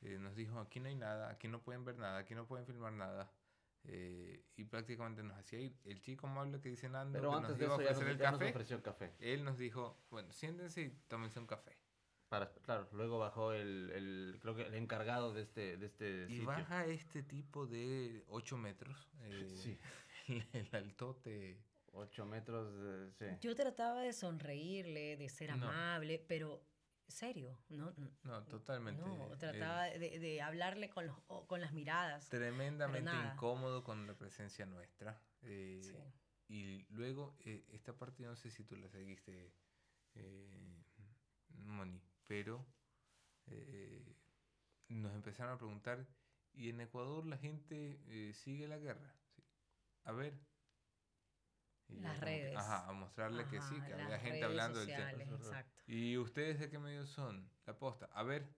Eh, 0.00 0.18
nos 0.18 0.34
dijo, 0.34 0.58
aquí 0.60 0.80
no 0.80 0.88
hay 0.88 0.94
nada, 0.94 1.30
aquí 1.30 1.46
no 1.46 1.62
pueden 1.62 1.84
ver 1.84 1.98
nada, 1.98 2.18
aquí 2.18 2.34
no 2.34 2.46
pueden 2.46 2.66
filmar 2.66 2.92
nada. 2.92 3.30
Eh, 3.84 4.44
y 4.56 4.64
prácticamente 4.64 5.22
nos 5.22 5.36
hacía 5.38 5.60
ir. 5.60 5.76
El 5.84 6.00
chico 6.00 6.26
amable 6.26 6.60
que 6.60 6.68
dice 6.68 6.88
Nando, 6.88 7.18
Pero 7.18 7.30
que 7.30 7.36
antes 7.36 7.50
nos 7.50 7.78
de 7.78 7.84
eso 7.84 8.02
ya 8.02 8.10
el 8.10 8.18
café, 8.18 8.50
ofreció 8.50 8.82
café. 8.82 9.14
Él 9.20 9.44
nos 9.44 9.58
dijo, 9.58 9.98
bueno, 10.10 10.32
siéntense 10.32 10.82
y 10.82 10.90
tómense 11.08 11.38
un 11.38 11.46
café. 11.46 11.78
Para, 12.28 12.52
claro, 12.62 12.86
luego 12.92 13.18
bajó 13.18 13.54
el, 13.54 13.90
el, 13.94 14.38
creo 14.40 14.54
que 14.54 14.66
el 14.66 14.74
encargado 14.74 15.32
de 15.32 15.42
este, 15.42 15.78
de 15.78 15.86
este 15.86 16.26
y 16.28 16.40
baja 16.40 16.84
este 16.84 17.22
tipo 17.22 17.66
de 17.66 18.24
8 18.28 18.58
metros. 18.58 19.08
Eh, 19.22 19.48
sí. 19.62 19.78
El, 20.52 20.68
altote. 20.72 21.58
8 21.92 22.26
metros, 22.26 22.70
sí. 23.18 23.24
Yo 23.40 23.56
trataba 23.56 24.02
de 24.02 24.12
sonreírle, 24.12 25.16
de 25.16 25.28
ser 25.30 25.50
amable, 25.50 26.22
pero 26.28 26.62
serio, 27.08 27.58
¿no? 27.68 27.92
No, 28.22 28.44
totalmente. 28.44 29.02
No, 29.02 29.36
trataba 29.38 29.84
de, 29.84 30.18
de, 30.18 30.42
hablarle 30.42 30.90
con, 30.90 31.06
los, 31.06 31.16
con 31.46 31.60
las 31.60 31.72
miradas. 31.72 32.28
Tremendamente 32.28 33.10
incómodo 33.32 33.82
con 33.82 34.06
la 34.06 34.14
presencia 34.14 34.66
nuestra. 34.66 35.20
Eh, 35.42 35.80
sí. 35.82 35.96
Y 36.48 36.86
luego, 36.88 37.36
eh, 37.40 37.66
esta 37.72 37.92
parte 37.92 38.24
no 38.24 38.34
sé 38.34 38.50
si 38.50 38.64
tú 38.64 38.74
la 38.76 38.88
seguiste, 38.88 39.52
eh, 40.14 40.82
Moni, 41.50 42.02
pero 42.26 42.66
eh, 43.46 44.16
nos 44.88 45.14
empezaron 45.14 45.52
a 45.52 45.58
preguntar, 45.58 46.06
¿y 46.54 46.70
en 46.70 46.80
Ecuador 46.80 47.26
la 47.26 47.36
gente 47.36 48.32
sigue 48.32 48.66
la 48.66 48.78
guerra? 48.78 49.14
A 50.04 50.12
ver, 50.12 50.40
las 51.88 52.20
redes. 52.20 52.56
Ajá, 52.56 52.88
a 52.88 52.92
mostrarle 52.92 53.46
que 53.46 53.60
sí, 53.60 53.80
que 53.80 53.94
había 53.94 54.18
gente 54.18 54.44
hablando 54.44 54.80
del 54.80 54.88
tema. 54.88 55.10
Exacto. 55.10 55.82
¿Y 55.86 56.16
ustedes 56.18 56.60
de 56.60 56.70
qué 56.70 56.78
medios 56.78 57.08
son? 57.08 57.50
La 57.66 57.78
posta. 57.78 58.08
A 58.12 58.22
ver, 58.22 58.48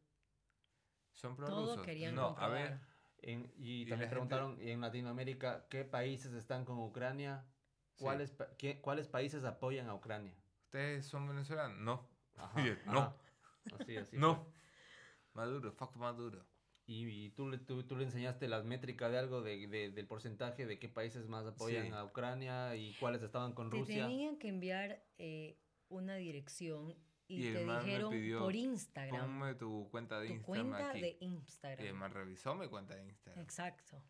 ¿son 1.13 1.37
prorrusos? 1.37 1.87
No, 2.13 2.37
a 2.39 2.49
ver. 2.49 2.81
y, 3.23 3.87
también 3.87 4.11
preguntaron 4.11 4.59
en 4.61 4.81
Latinoamérica 4.81 5.67
qué 5.69 5.85
países 5.85 6.33
están 6.33 6.65
con 6.65 6.79
Ucrania, 6.79 7.47
cuáles, 7.97 8.35
cuáles 8.81 9.09
países 9.09 9.45
apoyan 9.45 9.89
a 9.89 9.95
Ucrania. 9.95 10.35
¿Ustedes 10.65 11.07
son 11.07 11.29
venezolanos? 11.29 11.79
No. 11.79 12.09
no. 12.87 13.15
Así, 13.79 13.97
así 13.97 14.17
no. 14.17 14.53
Maduro, 15.35 15.73
fuck 15.73 15.95
Maduro. 15.97 16.45
Y, 16.93 17.31
tú, 17.31 17.57
tú, 17.59 17.85
tú, 17.85 17.95
le 17.95 18.05
enseñaste 18.05 18.49
las 18.49 18.65
métricas 18.65 19.13
de 19.13 19.19
algo 19.19 19.43
de, 19.43 19.69
del 19.69 20.07
porcentaje 20.09 20.67
de 20.67 20.81
qué 20.81 20.89
países 20.89 21.29
más 21.29 21.47
apoyan 21.47 21.95
a 21.95 22.05
Ucrania 22.05 22.75
y 22.75 22.95
cuáles 22.95 23.23
estaban 23.23 23.53
con 23.53 23.71
Rusia. 23.71 23.95
Te 23.95 24.11
tenían 24.11 24.37
que 24.39 24.49
enviar 24.49 25.01
eh, 25.17 25.57
una 25.89 26.17
dirección 26.17 26.97
y, 27.29 27.53
te 27.53 27.65
dijeron 27.65 28.13
por 28.41 28.57
Instagram. 28.57 29.21
Ponme 29.21 29.55
tu 29.55 29.89
cuenta 29.89 30.19
de 30.19 30.27
tu 30.27 30.35
Instagram. 30.35 30.69
cuenta 30.69 30.93
de 30.95 31.17
Instagram. 31.21 31.87
Y 31.87 31.89
el 31.89 31.95
man 31.95 32.11
revisó 32.11 32.57
mi 32.57 32.67
cuenta 32.67 32.97
de 32.97 33.05
Instagram. 33.05 33.41
Exacto. 33.41 34.03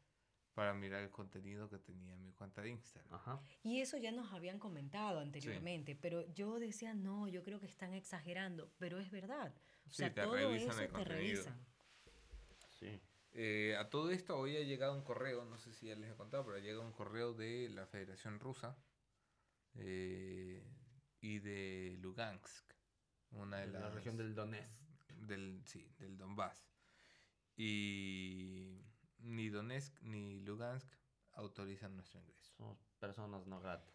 Para 0.55 0.73
mirar 0.73 1.03
el 1.03 1.11
contenido 1.11 1.69
que 1.69 1.79
tenía 1.79 2.17
mi 2.17 2.33
cuenta 2.33 2.63
de 2.63 2.71
Instagram. 2.71 3.13
Ajá. 3.13 3.43
Y 3.63 3.81
eso 3.83 3.99
ya 3.99 4.11
nos 4.11 4.33
habían 4.33 4.59
comentado 4.59 5.21
anteriormente, 5.21 5.97
pero 5.97 6.23
yo 6.33 6.59
decía, 6.59 6.95
no, 6.95 7.29
yo 7.29 7.43
creo 7.43 7.61
que 7.61 7.67
están 7.67 7.93
exagerando, 7.93 8.73
pero 8.79 8.99
es 8.99 9.11
verdad. 9.11 9.55
O 9.87 9.93
sea, 9.93 10.15
todo 10.15 10.39
eso 10.39 10.71
te 10.71 11.05
revisan. 11.05 11.70
Eh, 13.33 13.77
a 13.79 13.89
todo 13.89 14.11
esto 14.11 14.37
hoy 14.37 14.57
ha 14.57 14.63
llegado 14.63 14.95
un 14.95 15.03
correo, 15.03 15.45
no 15.45 15.57
sé 15.59 15.73
si 15.73 15.87
ya 15.87 15.95
les 15.95 16.11
he 16.11 16.17
contado, 16.17 16.45
pero 16.45 16.57
ha 16.57 16.61
llegado 16.61 16.83
un 16.83 16.93
correo 16.93 17.33
de 17.33 17.69
la 17.69 17.87
Federación 17.87 18.41
Rusa 18.41 18.77
eh, 19.75 20.65
y 21.21 21.39
de 21.39 21.97
Lugansk, 22.01 22.73
una 23.31 23.59
de, 23.59 23.69
la 23.69 23.91
región 23.91 24.17
del 24.17 24.35
Donetsk. 24.35 24.81
Del, 25.15 25.63
sí, 25.67 25.93
del 25.99 26.17
Donbass. 26.17 26.67
Y 27.57 28.81
ni 29.19 29.49
Donetsk 29.51 30.01
ni 30.03 30.41
Lugansk 30.41 30.91
autorizan 31.33 31.95
nuestro 31.95 32.21
ingreso. 32.21 32.53
Somos 32.57 32.79
personas 32.99 33.47
no 33.47 33.61
gratas. 33.61 33.95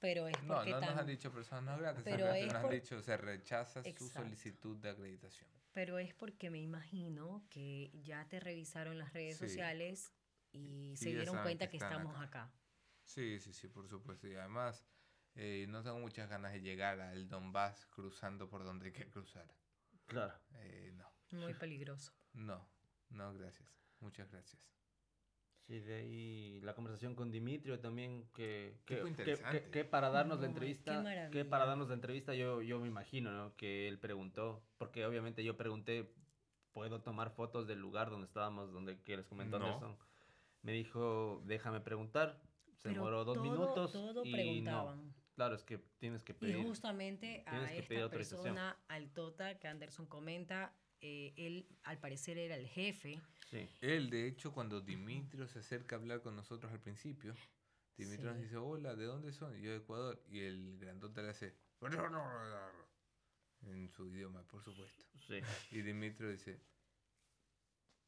Pero 0.00 0.26
es 0.26 0.36
porque 0.38 0.70
no, 0.70 0.80
no 0.80 0.86
nos 0.86 0.98
han 0.98 1.06
dicho 1.06 1.32
personas 1.32 1.64
no 1.64 1.78
gratas, 1.78 2.02
pero 2.02 2.26
nos 2.46 2.54
han 2.54 2.70
dicho 2.70 3.00
se 3.00 3.16
rechaza 3.16 3.82
su 3.84 4.08
solicitud 4.08 4.76
de 4.78 4.90
acreditación. 4.90 5.48
Pero 5.74 5.98
es 5.98 6.14
porque 6.14 6.50
me 6.50 6.60
imagino 6.60 7.44
que 7.50 7.90
ya 7.92 8.26
te 8.28 8.40
revisaron 8.40 8.96
las 8.98 9.12
redes 9.12 9.36
sociales 9.36 10.14
y 10.52 10.96
se 10.96 11.10
dieron 11.10 11.42
cuenta 11.42 11.68
que, 11.68 11.76
estamos 11.76 12.18
acá. 12.20 12.54
Sí, 13.02 13.38
sí, 13.40 13.52
sí, 13.52 13.68
por 13.68 13.88
supuesto. 13.88 14.28
Y 14.28 14.36
además, 14.36 14.86
eh, 15.34 15.66
no 15.68 15.82
tengo 15.82 15.98
muchas 15.98 16.30
ganas 16.30 16.52
de 16.52 16.60
llegar 16.60 17.00
al 17.00 17.28
Donbass 17.28 17.86
cruzando 17.86 18.48
por 18.48 18.64
donde 18.64 18.86
hay 18.86 18.92
que 18.92 19.10
cruzar. 19.10 19.52
Claro. 20.06 20.32
Eh, 20.60 20.92
no. 20.94 21.12
Muy 21.38 21.54
peligroso. 21.54 22.12
No, 22.34 22.68
no, 23.10 23.32
gracias. 23.32 23.68
Muchas 24.00 24.28
gracias. 24.32 24.60
Sí, 25.66 25.80
de 25.80 25.94
ahí 25.94 26.60
la 26.60 26.74
conversación 26.74 27.14
con 27.14 27.30
Dimitrio 27.30 27.80
también, 27.80 28.28
que, 28.34 28.76
que, 28.84 29.84
para 29.84 30.10
darnos 30.10 30.40
la 30.40 30.46
entrevista, 30.46 31.30
que 31.30 31.46
para 31.46 31.64
darnos 31.64 31.88
la 31.88 31.94
entrevista 31.94 32.34
yo, 32.34 32.60
yo 32.60 32.78
me 32.80 32.86
imagino, 32.86 33.32
¿no? 33.32 33.56
Que 33.56 33.88
él 33.88 33.98
preguntó, 33.98 34.62
porque 34.76 35.06
obviamente 35.06 35.42
yo 35.42 35.56
pregunté, 35.56 36.12
¿puedo 36.72 37.00
tomar 37.00 37.30
fotos 37.30 37.66
del 37.66 37.78
lugar 37.78 38.10
donde 38.10 38.26
estábamos, 38.26 38.72
donde 38.72 39.00
que 39.00 39.16
les 39.16 39.26
comentó 39.26 39.56
Anderson? 39.56 39.96
Me 40.60 40.72
dijo, 40.72 41.40
déjame 41.46 41.80
preguntar, 41.80 42.42
se 42.76 42.90
demoró 42.90 43.24
dos 43.24 43.40
minutos 43.40 43.92
todo 43.92 44.22
y 44.24 44.60
no. 44.60 45.14
Claro, 45.34 45.54
es 45.56 45.64
que 45.64 45.78
tienes 45.98 46.22
que 46.22 46.34
pedir. 46.34 46.58
Y 46.58 46.62
justamente 46.62 47.42
a 47.46 47.72
esta 47.72 48.10
persona, 48.10 48.78
al 48.88 49.10
Tota, 49.12 49.58
que 49.58 49.66
Anderson 49.66 50.06
comenta, 50.06 50.76
eh, 51.04 51.34
él 51.36 51.66
al 51.84 51.98
parecer 51.98 52.38
era 52.38 52.56
el 52.56 52.66
jefe 52.66 53.20
él, 53.80 54.10
de 54.10 54.26
hecho, 54.26 54.52
cuando 54.52 54.80
Dimitrio 54.80 55.46
se 55.46 55.60
acerca 55.60 55.96
a 55.96 55.98
hablar 55.98 56.22
con 56.22 56.34
nosotros 56.36 56.72
al 56.72 56.80
principio, 56.80 57.34
Dimitrio 57.96 58.32
nos 58.32 58.40
dice, 58.40 58.56
hola, 58.56 58.94
¿de 58.96 59.04
dónde 59.04 59.32
son? 59.32 59.56
Y 59.58 59.62
yo 59.62 59.70
de 59.70 59.76
Ecuador. 59.78 60.22
Y 60.28 60.40
el 60.40 60.78
grandote 60.78 61.22
le 61.22 61.30
hace... 61.30 61.54
En 63.66 63.88
su 63.88 64.06
idioma, 64.08 64.42
por 64.46 64.62
supuesto. 64.62 65.04
Y 65.70 65.82
Dimitrio 65.82 66.30
dice... 66.30 66.60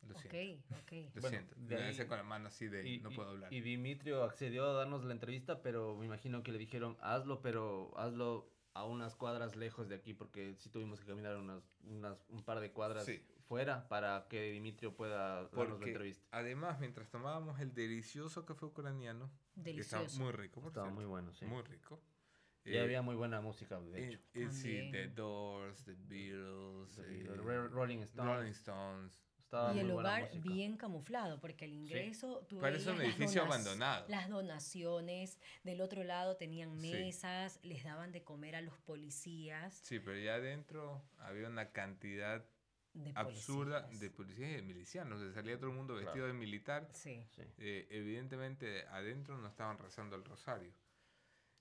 Lo 0.03 0.15
siento. 0.19 0.77
Lo 1.15 1.29
siento. 1.29 1.57
Le 1.67 1.85
hace 1.85 2.07
con 2.07 2.19
la 2.19 2.23
mano 2.23 2.49
así 2.49 2.69
de 2.69 2.99
no 2.99 3.11
puedo 3.11 3.31
hablar. 3.31 3.53
Y 3.53 3.61
Dimitrio 3.61 4.23
accedió 4.23 4.65
a 4.67 4.73
darnos 4.73 5.05
la 5.05 5.13
entrevista, 5.13 5.63
pero 5.63 5.97
me 5.97 6.07
imagino 6.07 6.43
que 6.43 6.53
le 6.53 6.59
dijeron, 6.59 6.97
hazlo, 7.01 7.41
pero 7.43 7.93
hazlo 7.99 8.56
a 8.77 8.85
unas 8.85 9.15
cuadras 9.17 9.57
lejos 9.57 9.89
de 9.89 9.95
aquí, 9.95 10.13
porque 10.13 10.55
sí 10.59 10.69
tuvimos 10.69 11.01
que 11.01 11.07
caminar 11.07 11.37
unas, 11.37 11.63
unas 11.85 12.19
un 12.29 12.43
par 12.45 12.61
de 12.61 12.73
cuadras 12.73 13.11
fuera 13.49 13.89
para 13.89 14.27
que 14.29 14.53
Dimitrio 14.53 14.95
pueda 14.95 15.49
darnos 15.49 15.81
la 15.81 15.87
entrevista. 15.87 16.27
Además, 16.31 16.79
mientras 16.79 17.09
tomábamos 17.11 17.59
el 17.61 17.75
delicioso 17.75 18.45
café 18.45 18.67
ucraniano, 18.67 19.31
delicioso. 19.55 20.05
estaba 20.05 20.25
muy 20.25 20.33
rico, 20.33 20.63
estaba 20.67 20.91
muy 20.91 21.05
bueno, 21.05 21.33
sí. 21.33 21.47
Muy 21.47 21.63
rico. 21.63 22.01
Y 22.65 22.77
había 22.79 23.01
muy 23.01 23.15
buena 23.15 23.41
música, 23.41 23.81
de 23.81 24.09
hecho. 24.09 24.21
sí, 24.51 24.91
The 24.91 25.09
Doors, 25.09 25.85
The 25.85 25.95
Beatles, 25.95 26.99
eh, 26.99 27.69
Rolling 27.71 28.01
Stones. 28.01 28.37
Rolling 28.37 28.51
Stones. 28.51 29.23
Y 29.75 29.79
el 29.79 29.89
lugar 29.89 30.31
bien 30.41 30.77
camuflado, 30.77 31.41
porque 31.41 31.65
el 31.65 31.73
ingreso... 31.73 32.45
Sí. 32.49 32.57
Un 32.57 33.03
edificio 33.03 33.43
abandonado. 33.43 34.07
Las 34.09 34.29
donaciones, 34.29 35.39
del 35.63 35.81
otro 35.81 36.05
lado 36.05 36.37
tenían 36.37 36.77
mesas, 36.81 37.59
les 37.63 37.85
daban 37.85 38.13
de 38.13 38.23
comer 38.23 38.57
a 38.57 38.61
los 38.61 38.79
policías. 38.79 39.81
Sí, 39.85 39.99
pero 40.01 40.19
ya 40.19 40.35
adentro 40.35 41.03
había 41.19 41.49
una 41.49 41.71
cantidad 41.73 42.45
absurda 43.15 43.83
de 43.93 44.11
policías 44.11 44.51
y 44.51 44.55
de 44.57 44.63
milicianos. 44.63 45.21
Se 45.21 45.33
salía 45.33 45.57
todo 45.59 45.71
el 45.71 45.77
mundo 45.77 45.95
vestido 45.95 46.27
de 46.27 46.33
militar. 46.33 46.89
Sí. 46.93 47.25
Eh, 47.59 47.87
evidentemente 47.91 48.87
adentro 48.89 49.37
no 49.39 49.49
estaban 49.49 49.79
rezando 49.79 50.17
el 50.17 50.25
rosario. 50.25 50.73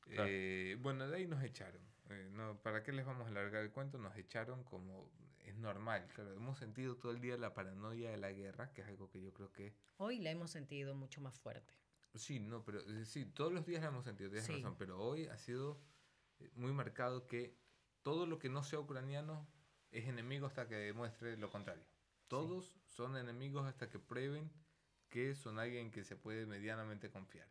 Eh, 0.07 0.77
bueno, 0.81 1.07
de 1.07 1.17
ahí 1.17 1.27
nos 1.27 1.43
echaron. 1.43 1.81
Eh, 2.09 2.29
no, 2.31 2.61
¿Para 2.61 2.83
qué 2.83 2.91
les 2.91 3.05
vamos 3.05 3.25
a 3.27 3.29
alargar 3.29 3.63
el 3.63 3.71
cuento? 3.71 3.97
Nos 3.97 4.15
echaron 4.17 4.63
como 4.63 5.11
es 5.43 5.55
normal. 5.55 6.07
Claro, 6.13 6.33
hemos 6.33 6.57
sentido 6.57 6.97
todo 6.97 7.11
el 7.11 7.21
día 7.21 7.37
la 7.37 7.53
paranoia 7.53 8.11
de 8.11 8.17
la 8.17 8.31
guerra, 8.31 8.73
que 8.73 8.81
es 8.81 8.87
algo 8.87 9.09
que 9.09 9.21
yo 9.21 9.33
creo 9.33 9.51
que... 9.51 9.75
Hoy 9.97 10.19
la 10.19 10.31
hemos 10.31 10.51
sentido 10.51 10.95
mucho 10.95 11.21
más 11.21 11.39
fuerte. 11.39 11.73
Sí, 12.15 12.39
no, 12.39 12.63
pero 12.63 12.81
sí, 13.05 13.25
todos 13.25 13.51
los 13.51 13.65
días 13.65 13.81
la 13.81 13.89
hemos 13.89 14.05
sentido, 14.05 14.29
tienes 14.29 14.47
razón, 14.47 14.75
pero 14.77 14.99
hoy 14.99 15.27
ha 15.27 15.37
sido 15.37 15.81
muy 16.53 16.71
marcado 16.71 17.27
que 17.27 17.57
todo 18.01 18.25
lo 18.25 18.39
que 18.39 18.49
no 18.49 18.63
sea 18.63 18.79
ucraniano 18.79 19.47
es 19.91 20.07
enemigo 20.07 20.47
hasta 20.47 20.67
que 20.67 20.75
demuestre 20.75 21.37
lo 21.37 21.49
contrario. 21.49 21.85
Todos 22.27 22.77
son 22.85 23.17
enemigos 23.17 23.65
hasta 23.67 23.89
que 23.89 23.99
prueben 23.99 24.51
que 25.09 25.35
son 25.35 25.59
alguien 25.59 25.91
que 25.91 26.03
se 26.03 26.15
puede 26.15 26.45
medianamente 26.45 27.09
confiar. 27.09 27.47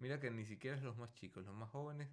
Mira 0.00 0.20
que 0.20 0.30
ni 0.30 0.44
siquiera 0.44 0.76
los 0.78 0.96
más 0.96 1.12
chicos, 1.14 1.44
los 1.44 1.54
más 1.54 1.70
jóvenes 1.70 2.08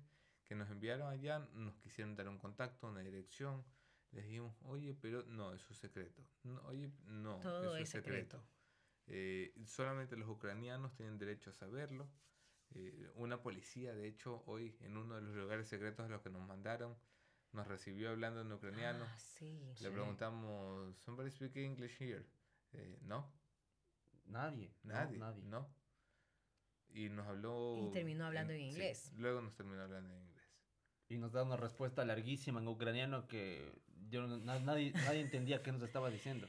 que 0.46 0.56
nos 0.56 0.70
enviaron 0.70 1.08
allá 1.10 1.40
nos 1.54 1.76
quisieron 1.78 2.16
dar 2.16 2.30
un 2.30 2.38
contacto, 2.38 2.88
una 2.88 3.02
dirección. 3.02 3.64
Les 4.12 4.24
dijimos, 4.26 4.56
oye, 4.62 4.94
pero 4.94 5.24
no, 5.26 5.54
eso 5.54 5.68
es 5.72 5.78
secreto. 5.78 6.24
No, 6.44 6.62
oye, 6.64 6.92
no, 7.06 7.40
eso 7.40 7.78
es 7.78 7.90
secreto. 7.90 8.42
Eh, 9.08 9.54
solamente 9.66 10.16
los 10.16 10.30
ucranianos 10.30 10.94
tienen 10.96 11.18
derecho 11.18 11.50
a 11.50 11.54
saberlo. 11.54 12.08
Eh, 12.74 13.12
una 13.16 13.42
policía, 13.42 13.94
de 13.94 14.08
hecho, 14.08 14.44
hoy 14.46 14.76
en 14.82 14.98
uno 14.98 15.16
de 15.16 15.22
los 15.22 15.36
lugares 15.36 15.68
secretos 15.68 16.06
a 16.06 16.10
los 16.10 16.22
que 16.22 16.30
nos 16.30 16.48
mandaron, 16.48 16.96
nos 17.52 17.68
recibió 17.68 18.10
hablando 18.10 18.42
en 18.42 18.52
ucraniano. 18.52 19.06
Ah, 19.06 19.20
sí, 19.20 19.62
Le 19.82 19.92
preguntamos, 19.92 20.96
¿somebody 20.98 21.30
speak 21.32 21.56
English 21.58 22.02
here? 22.02 22.26
Eh, 22.74 23.00
no. 23.02 23.32
Nadie. 24.26 24.74
Nadie. 24.84 25.18
nadie. 25.18 25.44
No. 25.44 25.70
Y 26.96 27.10
nos 27.10 27.28
habló. 27.28 27.78
Y 27.88 27.92
terminó 27.92 28.26
hablando 28.26 28.54
en, 28.54 28.62
inglés. 28.62 29.12
luego 29.18 29.42
nos 29.42 29.54
terminó 29.54 29.84
hablando 29.84 30.10
en 30.10 30.22
inglés. 30.22 30.44
Y 31.10 31.18
nos 31.18 31.32
da 31.34 31.44
una 31.44 31.58
respuesta 31.58 32.04
larguísima 32.04 32.60
en 32.60 32.68
ucraniano 32.68 33.28
que 33.28 33.72
yo 34.10 34.26
nadie, 34.28 34.92
nadie 34.94 35.22
entendía 35.22 35.62
qué 35.62 35.72
nos 35.72 35.84
estaba 35.84 36.10
diciendo. 36.10 36.48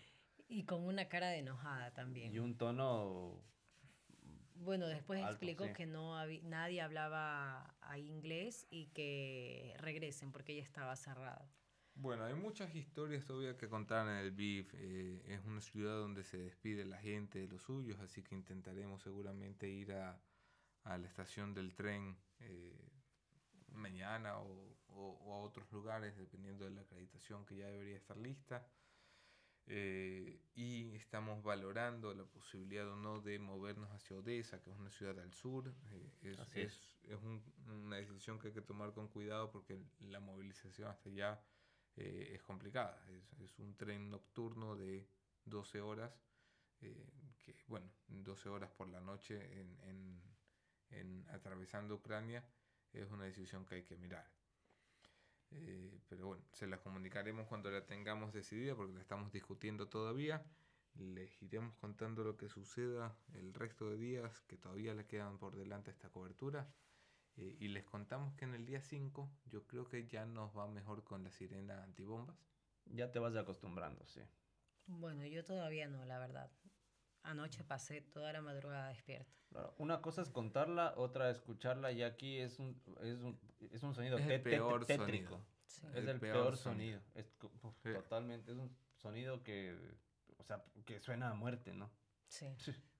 Y 0.48 0.64
con 0.64 0.82
una 0.82 1.08
cara 1.08 1.28
de 1.28 1.38
enojada 1.38 1.92
también. 1.92 2.32
Y 2.32 2.38
un 2.38 2.56
tono 2.56 3.42
bueno, 4.60 4.86
después 4.88 5.22
explicó 5.22 5.72
que 5.72 5.86
no 5.86 6.16
nadie 6.42 6.80
hablaba 6.80 7.74
inglés 7.96 8.66
y 8.70 8.86
que 8.88 9.74
regresen 9.78 10.32
porque 10.32 10.56
ya 10.56 10.62
estaba 10.62 10.96
cerrado. 10.96 11.48
Bueno, 11.94 12.24
hay 12.24 12.34
muchas 12.34 12.74
historias 12.74 13.24
todavía 13.24 13.56
que 13.56 13.68
contar 13.68 14.06
en 14.06 14.16
el 14.16 14.30
BIF. 14.30 14.74
Eh, 14.74 15.22
es 15.28 15.44
una 15.46 15.60
ciudad 15.62 15.96
donde 15.96 16.24
se 16.24 16.36
despide 16.36 16.84
la 16.84 16.98
gente 16.98 17.38
de 17.38 17.48
los 17.48 17.62
suyos, 17.62 17.98
así 18.00 18.22
que 18.22 18.34
intentaremos 18.34 19.02
seguramente 19.02 19.68
ir 19.68 19.92
a, 19.92 20.20
a 20.86 20.98
la 20.98 21.06
estación 21.06 21.54
del 21.54 21.74
tren 21.74 22.16
eh, 22.40 22.90
mañana 23.68 24.38
o, 24.38 24.76
o, 24.88 25.34
a 25.34 25.38
otros 25.38 25.70
lugares, 25.72 26.16
dependiendo 26.16 26.64
de 26.64 26.70
la 26.70 26.82
acreditación 26.82 27.44
que 27.44 27.56
ya 27.56 27.66
debería 27.66 27.96
estar 27.96 28.16
lista. 28.16 28.66
Eh, 29.68 30.40
y 30.54 30.94
estamos 30.94 31.42
valorando 31.42 32.14
la 32.14 32.24
posibilidad 32.24 32.88
o 32.88 32.96
no 32.96 33.20
de 33.20 33.38
movernos 33.40 33.90
hacia 33.90 34.16
Odessa, 34.16 34.62
que 34.62 34.70
es 34.70 34.76
una 34.76 34.90
ciudad 34.90 35.18
al 35.18 35.32
sur. 35.34 35.74
Eh, 35.90 36.36
es, 36.54 36.98
es 37.04 37.18
una 37.66 37.96
decisión 37.96 38.38
que 38.38 38.48
hay 38.48 38.54
que 38.54 38.62
tomar 38.62 38.92
con 38.92 39.08
cuidado 39.08 39.50
porque 39.50 39.78
la 40.00 40.20
movilización 40.20 40.88
hasta 40.88 41.08
allá 41.10 41.40
eh, 41.96 42.32
es 42.34 42.42
complicada. 42.42 43.02
Es, 43.38 43.58
un 43.58 43.74
tren 43.74 44.10
nocturno 44.10 44.76
de 44.76 45.08
12 45.46 45.80
horas, 45.80 46.12
eh, 46.80 47.10
que 47.38 47.56
bueno, 47.68 47.90
12 48.08 48.48
horas 48.50 48.70
por 48.70 48.88
la 48.88 49.00
noche 49.00 49.60
en, 49.60 49.80
en, 49.82 50.22
atravesando 51.28 51.94
Ucrania 51.94 52.44
es 52.92 53.10
una 53.10 53.24
decisión 53.24 53.64
que 53.66 53.76
hay 53.76 53.82
que 53.82 53.96
mirar. 53.96 54.26
Eh, 55.50 56.00
pero 56.08 56.26
bueno, 56.26 56.44
se 56.52 56.66
la 56.66 56.78
comunicaremos 56.78 57.46
cuando 57.46 57.70
la 57.70 57.86
tengamos 57.86 58.32
decidida 58.32 58.74
porque 58.74 58.94
la 58.94 59.00
estamos 59.00 59.32
discutiendo 59.32 59.88
todavía. 59.88 60.44
Les 60.94 61.42
iremos 61.42 61.76
contando 61.76 62.24
lo 62.24 62.36
que 62.36 62.48
suceda 62.48 63.16
el 63.34 63.52
resto 63.52 63.90
de 63.90 63.98
días 63.98 64.40
que 64.42 64.56
todavía 64.56 64.94
le 64.94 65.06
quedan 65.06 65.38
por 65.38 65.54
delante 65.54 65.90
a 65.90 65.94
esta 65.94 66.08
cobertura. 66.08 66.68
Eh, 67.36 67.56
y 67.60 67.68
les 67.68 67.84
contamos 67.84 68.34
que 68.34 68.46
en 68.46 68.54
el 68.54 68.64
día 68.64 68.80
5 68.80 69.30
yo 69.44 69.66
creo 69.66 69.86
que 69.86 70.06
ya 70.06 70.24
nos 70.24 70.56
va 70.56 70.66
mejor 70.66 71.04
con 71.04 71.22
la 71.22 71.30
sirena 71.30 71.82
antibombas. 71.82 72.36
Ya 72.86 73.10
te 73.10 73.18
vas 73.18 73.36
acostumbrando, 73.36 74.06
sí. 74.06 74.22
Bueno, 74.86 75.26
yo 75.26 75.44
todavía 75.44 75.88
no, 75.88 76.04
la 76.04 76.18
verdad. 76.18 76.50
Anoche 77.26 77.64
pasé 77.64 78.00
toda 78.00 78.32
la 78.32 78.40
madrugada 78.40 78.88
despierta. 78.88 79.32
Una 79.78 80.00
cosa 80.00 80.22
es 80.22 80.28
contarla, 80.28 80.94
otra 80.96 81.30
escucharla 81.30 81.90
y 81.90 82.02
aquí 82.02 82.38
es 82.38 82.58
un, 82.58 82.80
es 83.00 83.20
un, 83.20 83.38
es 83.72 83.82
un 83.82 83.94
sonido 83.94 84.18
es 84.18 84.40
peor 84.40 84.86
tétrico. 84.86 85.44
Es 85.94 86.06
el, 86.06 86.20
peor, 86.20 86.56
sonido. 86.56 87.00
Es, 87.14 87.26
Totalmente, 87.82 88.52
es 88.52 88.58
un 88.58 88.74
sonido 88.94 89.42
que, 89.42 89.76
o 90.38 90.44
sea, 90.44 90.64
que 90.84 91.00
suena 91.00 91.30
a 91.30 91.34
muerte, 91.34 91.74
¿no? 91.74 91.90
Sí. 92.28 92.46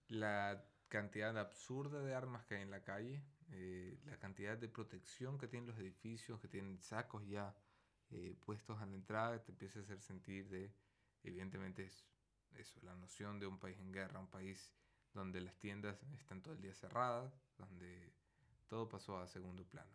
La 0.09 0.65
cantidad 0.89 1.37
absurda 1.39 2.01
de 2.01 2.15
armas 2.15 2.45
que 2.45 2.57
hay 2.57 2.63
en 2.63 2.71
la 2.71 2.83
calle, 2.83 3.23
eh, 3.51 3.99
la 4.05 4.19
cantidad 4.19 4.59
de 4.59 4.69
protección 4.69 5.39
que 5.39 5.47
tienen 5.47 5.69
los 5.69 5.79
edificios, 5.79 6.41
que 6.41 6.49
tienen 6.49 6.81
sacos 6.81 7.27
ya 7.27 7.55
eh, 8.11 8.37
puestos 8.45 8.81
a 8.81 8.87
la 8.87 8.95
entrada, 8.95 9.43
te 9.43 9.53
empieza 9.53 9.79
a 9.79 9.83
hacer 9.83 10.01
sentir 10.01 10.49
de, 10.49 10.73
evidentemente 11.23 11.85
es 11.85 12.05
eso, 12.59 12.81
la 12.83 12.95
noción 12.95 13.39
de 13.39 13.47
un 13.47 13.59
país 13.59 13.79
en 13.79 13.93
guerra, 13.93 14.21
un 14.21 14.31
país 14.31 14.73
donde 15.13 15.41
las 15.41 15.57
tiendas 15.59 16.03
están 16.15 16.43
todo 16.43 16.55
el 16.55 16.61
día 16.61 16.75
cerradas, 16.75 17.33
donde 17.57 18.13
todo 18.67 18.89
pasó 18.89 19.19
a 19.19 19.27
segundo 19.27 19.65
plano. 19.65 19.91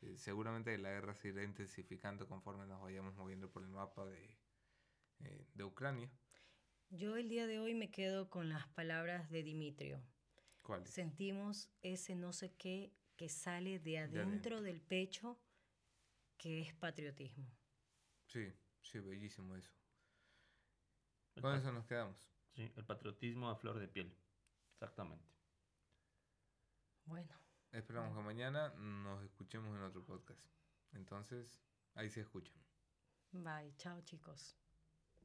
Eh, 0.00 0.16
seguramente 0.18 0.76
la 0.78 0.90
guerra 0.90 1.14
se 1.14 1.28
irá 1.28 1.42
intensificando 1.42 2.26
conforme 2.26 2.66
nos 2.66 2.80
vayamos 2.80 3.14
moviendo 3.14 3.50
por 3.50 3.62
el 3.62 3.68
mapa 3.68 4.04
de, 4.06 4.38
de 5.54 5.64
Ucrania. 5.64 6.10
Yo 6.90 7.16
el 7.16 7.28
día 7.28 7.46
de 7.46 7.58
hoy 7.58 7.74
me 7.74 7.90
quedo 7.90 8.28
con 8.28 8.48
las 8.48 8.66
palabras 8.68 9.30
de 9.30 9.42
Dimitrio. 9.42 10.02
Sentimos 10.84 11.70
ese 11.80 12.14
no 12.14 12.32
sé 12.32 12.54
qué 12.54 12.92
que 13.16 13.28
sale 13.28 13.78
de 13.78 13.98
adentro, 13.98 14.62
del 14.62 14.80
pecho, 14.80 15.40
que 16.36 16.60
es 16.60 16.74
patriotismo. 16.74 17.46
Sí, 18.26 18.52
sí, 18.80 18.98
bellísimo 19.00 19.56
eso. 19.56 19.72
Con 21.40 21.54
eso 21.54 21.72
nos 21.72 21.86
quedamos. 21.86 22.16
Sí, 22.54 22.70
el 22.76 22.84
patriotismo 22.84 23.48
a 23.48 23.56
flor 23.56 23.78
de 23.78 23.88
piel. 23.88 24.14
Exactamente. 24.74 25.32
Bueno. 27.04 27.34
Esperamos 27.72 28.14
que 28.14 28.22
mañana 28.22 28.68
nos 28.74 29.24
escuchemos 29.24 29.74
en 29.74 29.82
otro 29.82 30.04
podcast. 30.04 30.40
Entonces, 30.92 31.58
ahí 31.94 32.10
se 32.10 32.20
escuchan. 32.20 32.54
Bye, 33.32 33.74
chao 33.76 34.00
chicos. 34.02 34.61